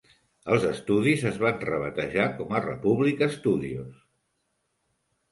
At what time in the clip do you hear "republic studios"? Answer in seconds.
2.63-4.01